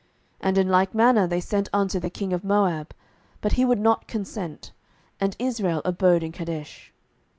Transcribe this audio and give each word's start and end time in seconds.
And 0.39 0.57
in 0.57 0.67
like 0.67 0.95
manner 0.95 1.27
they 1.27 1.39
sent 1.39 1.69
unto 1.71 1.99
the 1.99 2.09
king 2.09 2.33
of 2.33 2.43
Moab: 2.43 2.91
but 3.39 3.51
he 3.51 3.65
would 3.65 3.77
not 3.79 4.07
consent: 4.07 4.71
and 5.19 5.35
Israel 5.37 5.83
abode 5.85 6.23
in 6.23 6.31
Kadesh. 6.31 6.91